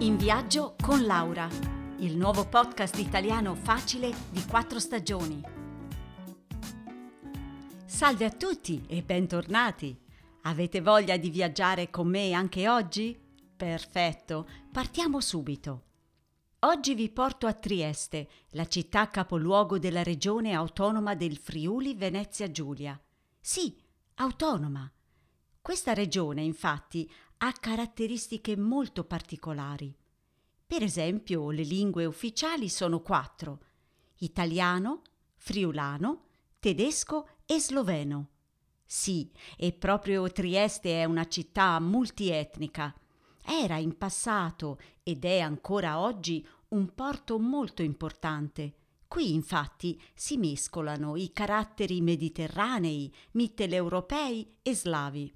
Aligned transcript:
In 0.00 0.16
viaggio 0.16 0.76
con 0.80 1.04
Laura, 1.06 1.48
il 1.98 2.16
nuovo 2.16 2.46
podcast 2.46 2.96
italiano 2.98 3.56
facile 3.56 4.14
di 4.30 4.44
quattro 4.44 4.78
stagioni. 4.78 5.42
Salve 7.84 8.24
a 8.24 8.30
tutti 8.30 8.84
e 8.86 9.02
bentornati! 9.02 10.00
Avete 10.42 10.80
voglia 10.82 11.16
di 11.16 11.30
viaggiare 11.30 11.90
con 11.90 12.06
me 12.06 12.30
anche 12.30 12.68
oggi? 12.68 13.18
Perfetto, 13.56 14.48
partiamo 14.70 15.20
subito. 15.20 15.86
Oggi 16.60 16.94
vi 16.94 17.10
porto 17.10 17.48
a 17.48 17.52
Trieste, 17.52 18.28
la 18.50 18.68
città 18.68 19.08
capoluogo 19.08 19.80
della 19.80 20.04
regione 20.04 20.52
autonoma 20.52 21.16
del 21.16 21.38
Friuli 21.38 21.94
Venezia 21.94 22.48
Giulia. 22.52 22.96
Sì, 23.40 23.76
autonoma. 24.14 24.88
Questa 25.60 25.92
regione, 25.92 26.40
infatti, 26.42 27.10
ha 27.38 27.52
caratteristiche 27.52 28.56
molto 28.56 29.04
particolari. 29.04 29.94
Per 30.66 30.82
esempio, 30.82 31.50
le 31.50 31.62
lingue 31.62 32.04
ufficiali 32.04 32.68
sono 32.68 33.00
quattro: 33.00 33.60
italiano, 34.18 35.02
friulano, 35.36 36.24
tedesco 36.58 37.28
e 37.46 37.60
sloveno. 37.60 38.28
Sì, 38.84 39.30
e 39.56 39.72
proprio 39.72 40.30
Trieste 40.32 41.00
è 41.00 41.04
una 41.04 41.26
città 41.28 41.78
multietnica. 41.78 42.94
Era 43.44 43.76
in 43.76 43.96
passato 43.96 44.78
ed 45.02 45.24
è 45.24 45.40
ancora 45.40 46.00
oggi 46.00 46.46
un 46.68 46.94
porto 46.94 47.38
molto 47.38 47.82
importante. 47.82 48.74
Qui 49.06 49.32
infatti 49.32 49.98
si 50.14 50.36
mescolano 50.36 51.16
i 51.16 51.32
caratteri 51.32 52.00
mediterranei, 52.02 53.10
mitteleuropei 53.32 54.56
e 54.60 54.74
slavi. 54.74 55.34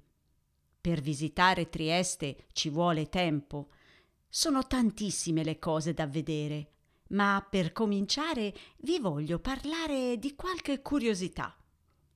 Per 0.83 0.99
visitare 0.99 1.69
Trieste 1.69 2.47
ci 2.51 2.67
vuole 2.67 3.07
tempo. 3.07 3.69
Sono 4.27 4.67
tantissime 4.67 5.41
le 5.45 5.57
cose 5.57 5.93
da 5.93 6.05
vedere, 6.05 6.71
ma 7.11 7.47
per 7.49 7.71
cominciare 7.71 8.53
vi 8.79 8.99
voglio 8.99 9.39
parlare 9.39 10.17
di 10.19 10.35
qualche 10.35 10.81
curiosità. 10.81 11.57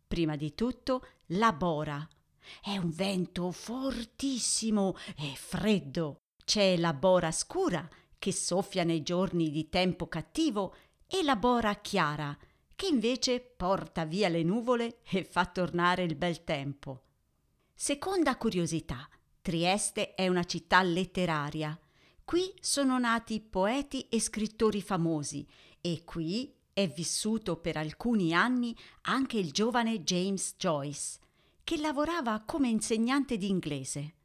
Prima 0.06 0.36
di 0.36 0.54
tutto 0.54 1.06
la 1.28 1.54
bora. 1.54 2.06
È 2.62 2.76
un 2.76 2.90
vento 2.90 3.52
fortissimo 3.52 4.98
e 5.16 5.32
freddo. 5.38 6.18
C'è 6.44 6.76
la 6.76 6.92
bora 6.92 7.32
scura 7.32 7.88
che 8.20 8.34
soffia 8.34 8.84
nei 8.84 9.02
giorni 9.02 9.50
di 9.50 9.70
tempo 9.70 10.10
cattivo 10.10 10.76
e 11.08 11.24
la 11.24 11.38
bora 11.38 11.74
chiara 11.76 12.38
che 12.76 12.88
invece 12.88 13.40
porta 13.40 14.04
via 14.04 14.28
le 14.28 14.44
nuvole 14.44 15.00
e 15.10 15.24
fa 15.24 15.46
tornare 15.46 16.04
il 16.04 16.16
bel 16.16 16.44
tempo. 16.44 17.04
Seconda 17.80 18.38
curiosità. 18.38 19.08
Trieste 19.40 20.16
è 20.16 20.28
una 20.28 20.46
città 20.46 20.82
letteraria. 20.82 21.80
Qui 22.26 22.52
sono 22.60 22.98
nati 22.98 23.40
poeti 23.40 24.08
e 24.10 24.20
scrittori 24.20 24.82
famosi 24.82 25.48
e 25.80 26.02
qui 26.04 26.52
è 26.74 26.88
vissuto 26.88 27.58
per 27.58 27.78
alcuni 27.78 28.34
anni 28.34 28.76
anche 29.02 29.38
il 29.38 29.52
giovane 29.52 30.02
James 30.02 30.56
Joyce, 30.58 31.20
che 31.64 31.78
lavorava 31.78 32.42
come 32.48 32.68
insegnante 32.68 33.38
di 33.38 33.48
inglese. 33.48 34.16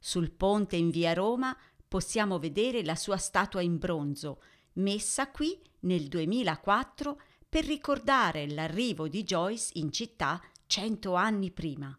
Sul 0.00 0.32
ponte 0.32 0.74
in 0.74 0.90
via 0.90 1.12
Roma 1.12 1.56
possiamo 1.86 2.40
vedere 2.40 2.82
la 2.82 2.96
sua 2.96 3.18
statua 3.18 3.62
in 3.62 3.78
bronzo, 3.78 4.42
messa 4.74 5.30
qui 5.30 5.56
nel 5.82 6.08
2004 6.08 7.20
per 7.48 7.64
ricordare 7.66 8.48
l'arrivo 8.48 9.06
di 9.06 9.22
Joyce 9.22 9.70
in 9.74 9.92
città 9.92 10.42
cento 10.66 11.14
anni 11.14 11.52
prima. 11.52 11.96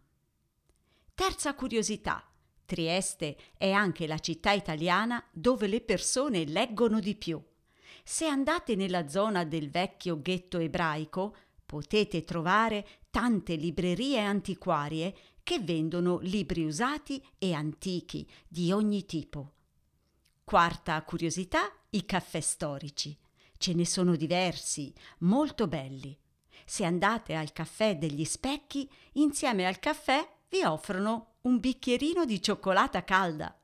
Terza 1.14 1.54
curiosità. 1.54 2.26
Trieste 2.64 3.36
è 3.58 3.70
anche 3.70 4.06
la 4.06 4.18
città 4.18 4.52
italiana 4.52 5.22
dove 5.30 5.66
le 5.66 5.82
persone 5.82 6.44
leggono 6.46 7.00
di 7.00 7.14
più. 7.16 7.40
Se 8.02 8.26
andate 8.26 8.74
nella 8.76 9.08
zona 9.08 9.44
del 9.44 9.70
vecchio 9.70 10.20
ghetto 10.22 10.58
ebraico, 10.58 11.36
potete 11.66 12.24
trovare 12.24 13.02
tante 13.10 13.56
librerie 13.56 14.20
antiquarie 14.20 15.14
che 15.42 15.60
vendono 15.60 16.18
libri 16.18 16.64
usati 16.64 17.22
e 17.36 17.52
antichi 17.52 18.28
di 18.48 18.72
ogni 18.72 19.04
tipo. 19.04 19.52
Quarta 20.44 21.02
curiosità, 21.02 21.70
i 21.90 22.06
caffè 22.06 22.40
storici. 22.40 23.16
Ce 23.58 23.74
ne 23.74 23.84
sono 23.84 24.16
diversi, 24.16 24.92
molto 25.18 25.68
belli. 25.68 26.18
Se 26.64 26.84
andate 26.84 27.34
al 27.34 27.52
caffè 27.52 27.96
degli 27.98 28.24
specchi, 28.24 28.90
insieme 29.12 29.66
al 29.66 29.78
caffè 29.78 30.26
vi 30.52 30.62
offrono 30.64 31.36
un 31.42 31.58
bicchierino 31.58 32.26
di 32.26 32.42
cioccolata 32.42 33.04
calda. 33.04 33.58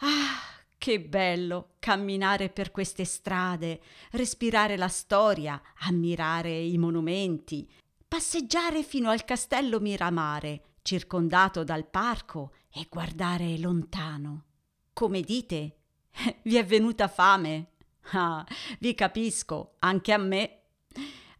Ah, 0.00 0.42
che 0.76 1.00
bello 1.00 1.70
camminare 1.78 2.50
per 2.50 2.70
queste 2.70 3.06
strade, 3.06 3.80
respirare 4.10 4.76
la 4.76 4.88
storia, 4.88 5.60
ammirare 5.80 6.54
i 6.54 6.76
monumenti, 6.76 7.66
passeggiare 8.06 8.82
fino 8.82 9.08
al 9.08 9.24
castello 9.24 9.80
Miramare, 9.80 10.74
circondato 10.82 11.64
dal 11.64 11.88
parco 11.88 12.52
e 12.70 12.86
guardare 12.90 13.58
lontano. 13.58 14.44
Come 14.92 15.22
dite? 15.22 15.76
Vi 16.44 16.56
è 16.56 16.64
venuta 16.66 17.08
fame? 17.08 17.70
Ah, 18.12 18.46
vi 18.78 18.94
capisco, 18.94 19.76
anche 19.80 20.12
a 20.12 20.18
me. 20.18 20.60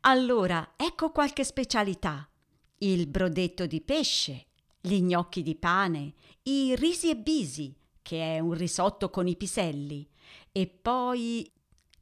Allora, 0.01 0.73
ecco 0.77 1.13
qualche 1.13 1.45
specialità 1.45 2.29
il 2.79 3.07
brodetto 3.07 3.67
di 3.67 3.81
pesce, 3.81 4.47
gli 4.81 5.01
gnocchi 5.01 5.43
di 5.43 5.55
pane, 5.55 6.15
i 6.45 6.75
risi 6.77 7.11
e 7.11 7.17
bisi, 7.17 7.75
che 8.03 8.37
è 8.37 8.39
un 8.39 8.53
risotto 8.53 9.11
con 9.11 9.27
i 9.27 9.37
piselli, 9.37 10.09
e 10.53 10.67
poi 10.67 11.51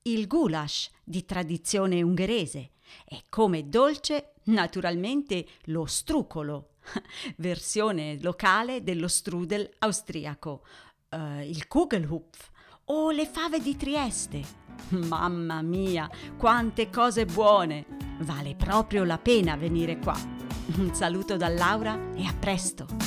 il 0.02 0.26
goulash 0.26 0.90
di 1.02 1.24
tradizione 1.24 2.02
ungherese 2.02 2.72
e 3.04 3.22
come 3.28 3.68
dolce 3.68 4.34
naturalmente 4.44 5.46
lo 5.64 5.86
strucolo, 5.86 6.74
versione 7.36 8.18
locale 8.20 8.82
dello 8.82 9.08
strudel 9.08 9.68
austriaco, 9.78 10.64
uh, 11.10 11.40
il 11.40 11.66
Kugelhupf 11.66 12.50
o 12.86 13.10
le 13.10 13.26
fave 13.26 13.60
di 13.60 13.76
Trieste. 13.76 14.62
Mamma 14.90 15.62
mia, 15.62 16.08
quante 16.36 16.90
cose 16.90 17.24
buone! 17.24 17.86
Vale 18.20 18.54
proprio 18.54 19.04
la 19.04 19.18
pena 19.18 19.56
venire 19.56 19.98
qua. 19.98 20.33
Un 20.66 20.94
saluto 20.94 21.36
da 21.36 21.48
Laura 21.48 21.98
e 22.16 22.24
a 22.24 22.32
presto! 22.32 23.03